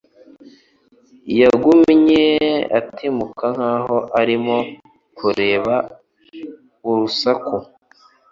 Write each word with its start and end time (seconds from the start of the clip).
Yagumye 1.39 2.25
atimuka 2.79 3.45
nkaho 3.55 3.97
arimo 4.19 4.57
kureba 5.17 5.75
urusaku 6.89 7.55